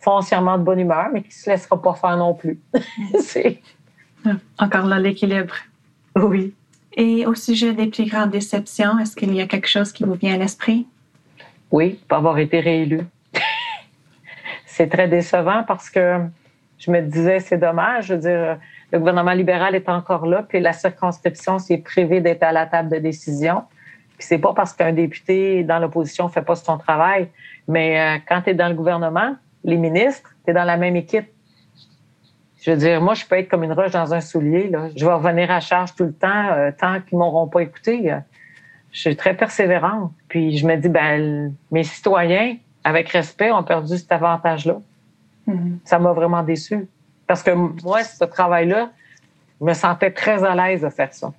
[0.00, 2.58] foncièrement de bonne humeur, mais qui se laissera pas faire non plus.
[3.20, 3.60] c'est...
[4.58, 5.54] Encore là, l'équilibre.
[6.16, 6.54] Oui.
[6.94, 10.14] Et au sujet des plus grandes déceptions, est-ce qu'il y a quelque chose qui vous
[10.14, 10.86] vient à l'esprit?
[11.70, 13.02] Oui, pas avoir été réélu.
[14.66, 16.18] c'est très décevant parce que
[16.78, 18.06] je me disais, c'est dommage.
[18.06, 18.58] Je veux dire,
[18.92, 22.90] le gouvernement libéral est encore là, puis la circonscription s'est privée d'être à la table
[22.90, 23.64] de décision.
[24.16, 27.28] Puis c'est pas parce qu'un député dans l'opposition fait pas son travail,
[27.68, 30.96] mais euh, quand tu es dans le gouvernement, les ministres, tu es dans la même
[30.96, 31.26] équipe.
[32.60, 34.68] Je veux dire, moi, je peux être comme une roche dans un soulier.
[34.68, 34.88] Là.
[34.96, 38.12] Je vais revenir à charge tout le temps, euh, tant qu'ils m'auront pas écouté.
[38.12, 38.18] Euh,
[38.90, 40.12] je suis très persévérante.
[40.28, 44.80] Puis je me dis, ben, mes citoyens, avec respect, ont perdu cet avantage-là.
[45.46, 45.78] Mm-hmm.
[45.84, 46.88] Ça m'a vraiment déçu.
[47.28, 48.90] Parce que moi, ce travail-là,
[49.60, 51.32] je me sentais très à l'aise de faire ça.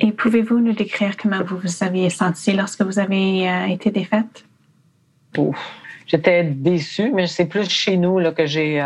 [0.00, 4.44] Et pouvez-vous nous décrire comment vous vous aviez senti lorsque vous avez euh, été défaite?
[6.06, 8.80] J'étais déçue, mais c'est plus chez nous là, que j'ai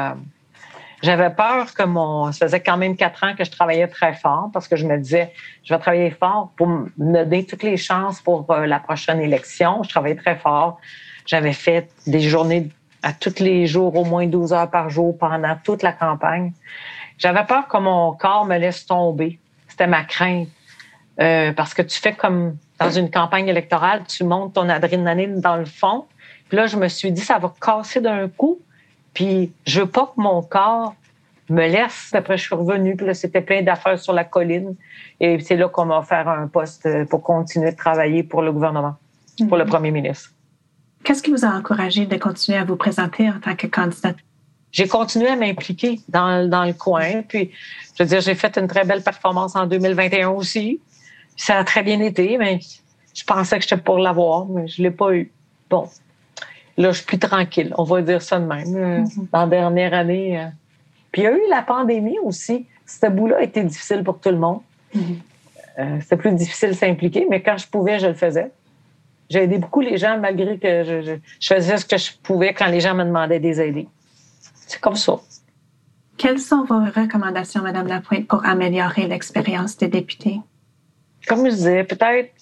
[1.02, 2.30] j'avais peur que mon.
[2.32, 4.98] Ça faisait quand même quatre ans que je travaillais très fort parce que je me
[4.98, 5.32] disais,
[5.64, 9.82] je vais travailler fort pour me donner toutes les chances pour euh, la prochaine élection.
[9.82, 10.78] Je travaillais très fort.
[11.26, 12.68] J'avais fait des journées
[13.02, 16.52] à tous les jours, au moins 12 heures par jour pendant toute la campagne.
[17.18, 19.38] J'avais peur que mon corps me laisse tomber.
[19.68, 20.48] C'était ma crainte.
[21.20, 25.56] Euh, parce que tu fais comme dans une campagne électorale, tu montes ton adrénaline dans
[25.56, 26.06] le fond.
[26.48, 28.58] Puis là, je me suis dit, ça va casser d'un coup.
[29.12, 30.94] Puis je veux pas que mon corps
[31.50, 32.10] me laisse.
[32.14, 34.74] Après, je suis revenue, puis là, c'était plein d'affaires sur la colline.
[35.18, 38.94] Et c'est là qu'on m'a offert un poste pour continuer de travailler pour le gouvernement,
[39.48, 39.70] pour le mhm.
[39.70, 40.30] premier ministre.
[41.04, 44.16] Qu'est-ce qui vous a encouragé de continuer à vous présenter en tant que candidate?
[44.72, 47.22] J'ai continué à m'impliquer dans, dans le coin.
[47.26, 47.50] Puis,
[47.96, 50.80] je veux dire, j'ai fait une très belle performance en 2021 aussi.
[51.36, 52.60] Ça a très bien été, mais
[53.14, 55.32] je pensais que j'étais pour l'avoir, mais je l'ai pas eu.
[55.68, 55.88] Bon,
[56.80, 57.74] Là, je suis plus tranquille.
[57.76, 58.74] On va dire ça de même.
[58.74, 59.30] Euh, mm-hmm.
[59.32, 60.40] Dans la dernière année.
[60.40, 60.46] Euh.
[61.12, 62.66] Puis il y a eu la pandémie aussi.
[62.86, 64.60] Ce bout-là a été difficile pour tout le monde.
[65.78, 68.50] Euh, c'était plus difficile de s'impliquer, mais quand je pouvais, je le faisais.
[69.30, 72.80] J'ai aidé beaucoup les gens malgré que je, faisais ce que je pouvais quand les
[72.80, 73.88] gens me demandaient des aider.
[74.66, 75.20] C'est comme ça.
[76.18, 80.40] Quelles sont vos recommandations, Madame Lapointe, pour améliorer l'expérience des députés?
[81.26, 82.32] Comme je disais, peut-être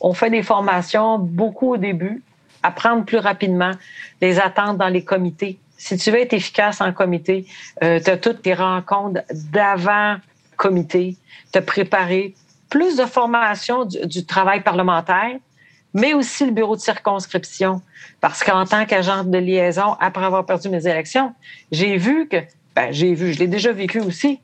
[0.00, 2.22] on fait des formations beaucoup au début
[2.62, 3.72] apprendre plus rapidement,
[4.20, 5.58] les attentes dans les comités.
[5.76, 7.46] Si tu veux être efficace en comité,
[7.82, 10.16] euh, tu as toutes tes rencontres d'avant
[10.56, 11.16] comité,
[11.52, 12.34] te préparer,
[12.68, 15.36] plus de formation du, travail parlementaire,
[15.94, 17.82] mais aussi le bureau de circonscription.
[18.20, 21.34] Parce qu'en tant qu'agent de liaison, après avoir perdu mes élections,
[21.72, 22.36] j'ai vu que,
[22.74, 24.40] ben, j'ai vu, je l'ai déjà vécu aussi,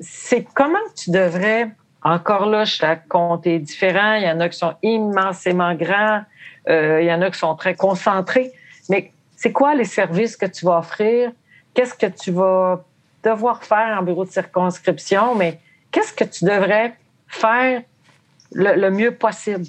[0.00, 1.70] c'est comment tu devrais,
[2.02, 6.22] encore là, chaque compte est différent, il y en a qui sont immensément grands,
[6.68, 8.52] euh, il y en a qui sont très concentrés.
[8.88, 11.32] Mais c'est quoi les services que tu vas offrir?
[11.74, 12.84] Qu'est-ce que tu vas
[13.22, 15.34] devoir faire en bureau de circonscription?
[15.34, 16.94] Mais qu'est-ce que tu devrais
[17.26, 17.82] faire
[18.52, 19.66] le, mieux possible?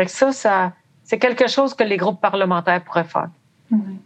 [0.00, 0.72] Fait que ça, ça
[1.04, 3.28] c'est quelque chose que les groupes parlementaires pourraient faire.
[3.70, 3.96] Mm-hmm.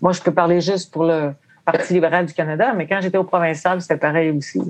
[0.00, 1.32] Moi, je peux parler juste pour le
[1.64, 4.60] Parti libéral du Canada, mais quand j'étais au provincial, c'était pareil aussi.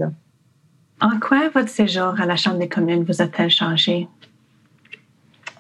[1.03, 4.09] En quoi votre séjour à la Chambre des communes vous a-t-elle changé?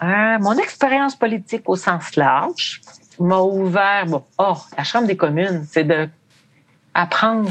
[0.03, 2.81] Euh, mon expérience politique au sens large
[3.21, 4.07] m'a ouvert.
[4.07, 6.09] Bon, oh, la Chambre des communes, c'est de
[6.95, 7.51] apprendre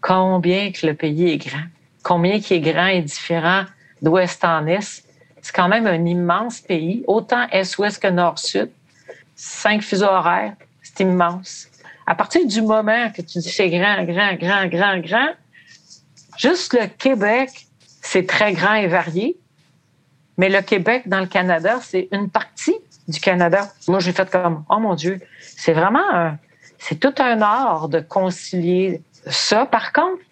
[0.00, 1.68] combien que le pays est grand,
[2.02, 3.62] combien qui est grand et différent
[4.02, 5.04] d'ouest en est.
[5.42, 8.70] C'est quand même un immense pays, autant est-ouest que nord-sud.
[9.36, 11.68] Cinq fuseaux horaires, c'est immense.
[12.06, 15.30] À partir du moment que tu dis c'est grand, grand, grand, grand, grand,
[16.36, 17.66] juste le Québec,
[18.02, 19.36] c'est très grand et varié.
[20.36, 22.76] Mais le Québec dans le Canada, c'est une partie
[23.08, 23.68] du Canada.
[23.88, 26.36] Moi, j'ai fait comme, oh mon Dieu, c'est vraiment,
[26.78, 29.66] c'est tout un art de concilier ça.
[29.66, 30.22] Par contre,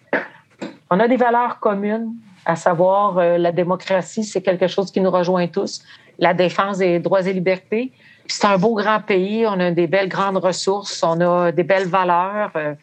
[0.89, 2.15] on a des valeurs communes,
[2.49, 5.83] à savoir euh, la démocratie, c'est quelque chose qui nous rejoint tous,
[6.17, 7.91] la défense des droits et libertés.
[8.27, 11.87] C'est un beau grand pays, on a des belles grandes ressources, on a des belles
[11.87, 12.51] valeurs.
[12.55, 12.73] Euh,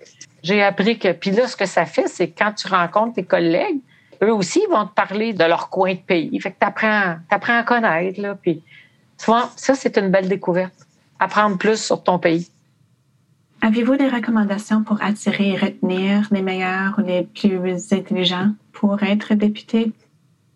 [0.44, 3.81] j'ai appris que, puis là, ce que ça fait, c'est quand tu rencontres tes collègues,
[4.22, 6.40] eux aussi vont te parler de leur coin de pays.
[6.40, 8.20] Fait que tu apprends, à connaître.
[8.20, 8.62] Là, puis,
[9.26, 10.74] vois, ça, c'est une belle découverte.
[11.18, 12.48] Apprendre plus sur ton pays.
[13.66, 19.35] Avez-vous des recommandations pour attirer et retenir les meilleurs ou les plus intelligents pour être
[19.35, 19.90] député?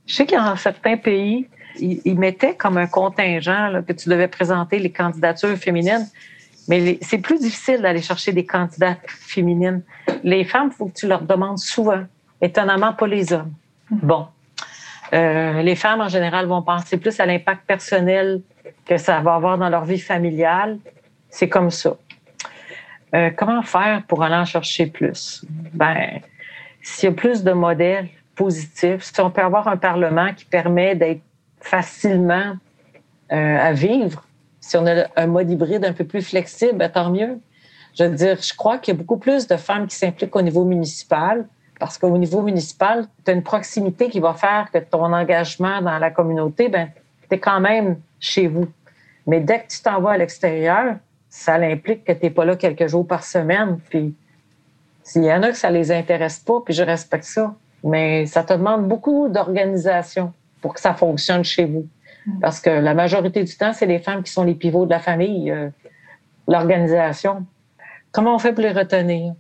[0.07, 1.49] Je sais qu'il y a certains pays,
[1.81, 6.07] ils, mettaient comme un contingent que tu devais présenter les candidatures féminines.
[6.69, 9.83] Mais c'est plus difficile d'aller chercher des candidates féminines.
[10.23, 12.05] Les femmes, il faut que tu leur demandes souvent.
[12.41, 13.53] Étonnamment, pas les hommes.
[13.93, 13.99] Mm-hmm.
[14.05, 14.27] Bon.
[15.15, 18.43] Euh, les femmes, en général, vont penser plus à l'impact personnel
[18.87, 20.79] que ça va avoir dans leur vie familiale.
[21.29, 21.97] C'est comme ça.
[23.15, 25.45] Euh, comment faire pour aller en chercher plus?
[25.75, 26.21] Ben,
[26.83, 30.95] s'il y a plus de modèles positifs, si on peut avoir un Parlement qui permet
[30.95, 31.23] d'être
[31.61, 32.55] facilement
[33.33, 34.25] euh, à vivre,
[34.61, 37.41] si on a un mode hybride un peu plus flexible, ben, tant mieux.
[37.99, 40.43] Je veux dire, je crois qu'il y a beaucoup plus de femmes qui s'impliquent au
[40.43, 41.47] niveau municipal
[41.81, 45.99] parce qu'au niveau municipal, tu as une proximité qui va faire que ton engagement dans
[45.99, 46.91] la communauté, ben,
[47.29, 48.69] tu es quand même chez vous.
[49.27, 50.97] Mais dès que tu t'en vas à l'extérieur,
[51.31, 53.79] ça implique que tu n'es pas là quelques jours par semaine.
[53.89, 54.15] Puis
[55.05, 58.43] s'il y en a que ça les intéresse pas, puis je respecte ça, mais ça
[58.43, 61.87] te demande beaucoup d'organisation pour que ça fonctionne chez vous.
[62.27, 62.41] Mm.
[62.41, 64.99] Parce que la majorité du temps, c'est les femmes qui sont les pivots de la
[64.99, 65.71] famille, euh,
[66.49, 67.47] l'organisation.
[68.13, 69.35] Comment on fait pour les retenir?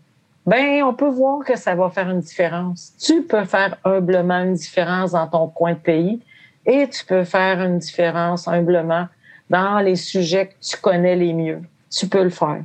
[0.47, 2.95] Ben, on peut voir que ça va faire une différence.
[2.99, 6.21] Tu peux faire humblement une différence dans ton coin de pays
[6.65, 9.07] et tu peux faire une différence humblement
[9.51, 12.63] dans les sujets que tu connais les mieux tu peux le faire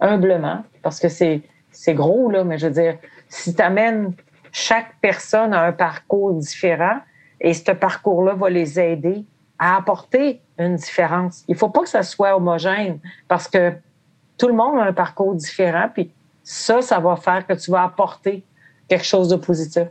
[0.00, 2.98] humblement parce que c'est c'est gros là, mais je veux dire,
[3.28, 4.14] si tu amènes
[4.50, 6.98] chaque personne à un parcours différent
[7.40, 9.24] et ce parcours-là va les aider
[9.58, 11.44] à apporter une différence.
[11.48, 12.98] Il faut pas que ça soit homogène
[13.28, 13.74] parce que
[14.38, 16.10] tout le monde a un parcours différent, puis
[16.42, 18.44] ça, ça va faire que tu vas apporter
[18.88, 19.88] quelque chose de positif.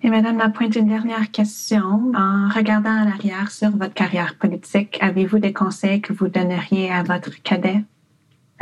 [0.00, 2.12] Et Madame Lapointe, une dernière question.
[2.16, 7.02] En regardant à l'arrière sur votre carrière politique, avez-vous des conseils que vous donneriez à
[7.02, 7.80] votre cadet?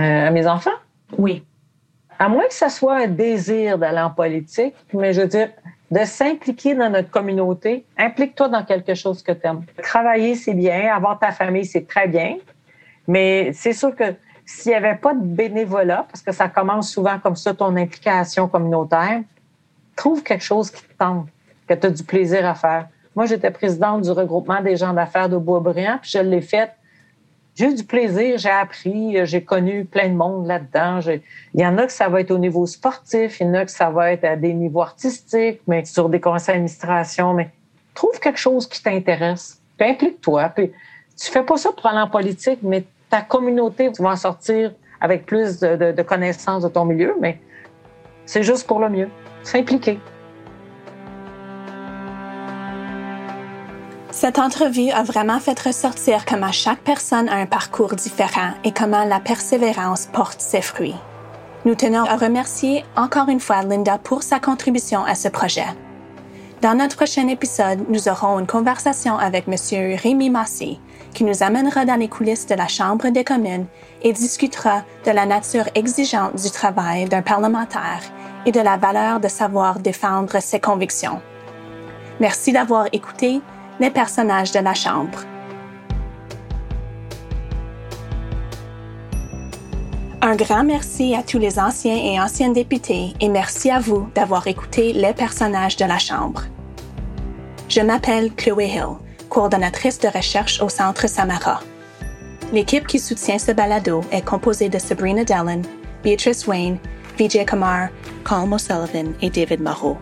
[0.01, 0.71] Euh, à mes enfants?
[1.19, 1.45] Oui.
[2.19, 5.51] À moins que ce soit un désir d'aller en politique, mais je veux dire,
[5.91, 9.65] de s'impliquer dans notre communauté, implique-toi dans quelque chose que tu aimes.
[9.83, 10.95] Travailler, c'est bien.
[10.95, 12.37] Avoir ta famille, c'est très bien.
[13.07, 14.15] Mais c'est sûr que
[14.47, 18.49] s'il n'y avait pas de bénévolat, parce que ça commence souvent comme ça, ton implication
[18.49, 19.21] communautaire,
[19.97, 21.27] trouve quelque chose qui te tente,
[21.67, 22.89] que tu as du plaisir à faire.
[23.17, 26.71] Moi, j'étais présidente du regroupement des gens d'affaires de Boisbriand, puis je l'ai fait.
[27.55, 31.01] J'ai eu du plaisir, j'ai appris, j'ai connu plein de monde là-dedans.
[31.55, 33.65] Il y en a que ça va être au niveau sportif, il y en a
[33.65, 37.33] que ça va être à des niveaux artistiques, mais sur des conseils d'administration.
[37.33, 37.49] Mais
[37.95, 40.51] trouve quelque chose qui t'intéresse, puis implique-toi.
[40.51, 40.71] Puis
[41.19, 45.25] tu fais pas ça pour aller en politique, mais ta communauté va en sortir avec
[45.25, 47.39] plus de, de connaissances de ton milieu, mais
[48.27, 49.09] c'est juste pour le mieux
[49.47, 49.99] s'impliquer.
[54.11, 59.05] Cette entrevue a vraiment fait ressortir comment chaque personne a un parcours différent et comment
[59.05, 60.97] la persévérance porte ses fruits.
[61.67, 65.67] Nous tenons à remercier encore une fois Linda pour sa contribution à ce projet.
[66.63, 69.97] Dans notre prochain épisode, nous aurons une conversation avec M.
[70.03, 70.81] Rémi Massy,
[71.13, 73.67] qui nous amènera dans les coulisses de la Chambre des communes
[74.03, 78.01] et discutera de la nature exigeante du travail d'un parlementaire
[78.47, 81.21] et de la valeur de savoir défendre ses convictions.
[82.21, 83.43] Merci d'avoir écouté
[83.81, 85.19] les personnages de la Chambre.
[90.23, 94.47] Un grand merci à tous les anciens et anciennes députés et merci à vous d'avoir
[94.47, 96.43] écouté les personnages de la Chambre.
[97.69, 98.97] Je m'appelle Chloé Hill,
[99.29, 101.61] coordonnatrice de recherche au Centre Samara.
[102.53, 105.63] L'équipe qui soutient ce balado est composée de Sabrina Dellen,
[106.03, 106.79] Beatrice Wayne,
[107.17, 107.89] Vijay Kumar,
[108.25, 109.97] Colm O'Sullivan et David Moreau.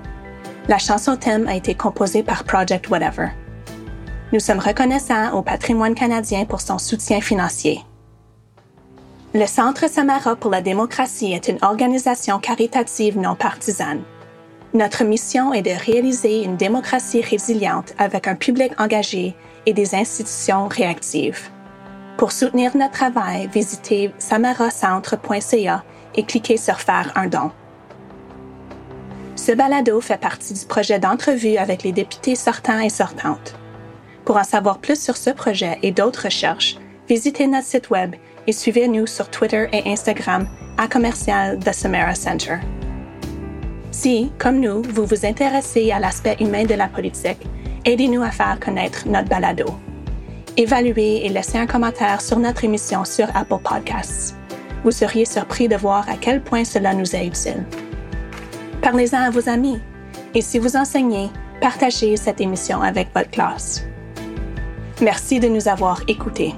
[0.68, 3.28] La chanson thème a été composée par Project Whatever.
[4.32, 7.80] Nous sommes reconnaissants au patrimoine canadien pour son soutien financier.
[9.32, 14.02] Le Centre Samara pour la démocratie est une organisation caritative non partisane.
[14.72, 19.36] Notre mission est de réaliser une démocratie résiliente avec un public engagé
[19.66, 21.50] et des institutions réactives.
[22.16, 25.84] Pour soutenir notre travail, visitez samaracentre.ca
[26.14, 27.50] et cliquez sur Faire un don.
[29.36, 33.56] Ce balado fait partie du projet d'entrevue avec les députés sortants et sortantes.
[34.24, 36.76] Pour en savoir plus sur ce projet et d'autres recherches,
[37.08, 38.14] visitez notre site web
[38.46, 40.46] et suivez-nous sur Twitter et Instagram
[40.78, 42.58] à commercial The Samara Center.
[43.90, 47.46] Si, comme nous, vous vous intéressez à l'aspect humain de la politique,
[47.84, 49.66] aidez-nous à faire connaître notre balado.
[50.56, 54.36] Évaluez et laissez un commentaire sur notre émission sur Apple Podcasts
[54.84, 57.64] vous seriez surpris de voir à quel point cela nous est utile.
[58.82, 59.80] Parlez-en à vos amis
[60.34, 61.30] et si vous enseignez,
[61.60, 63.84] partagez cette émission avec votre classe.
[65.00, 66.54] Merci de nous avoir écoutés.